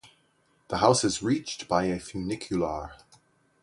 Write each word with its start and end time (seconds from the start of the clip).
The 0.69 0.79
house 0.79 1.03
is 1.03 1.21
reached 1.21 1.67
by 1.67 1.83
a 1.85 1.99
funicular. 1.99 2.93